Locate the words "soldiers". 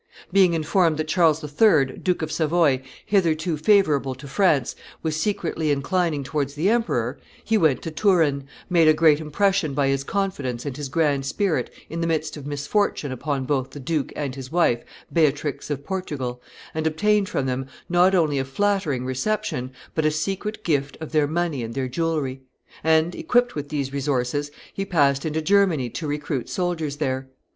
26.49-26.95